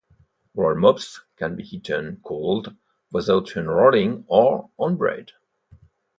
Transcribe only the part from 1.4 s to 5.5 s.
be eaten cold, without unrolling, or on bread.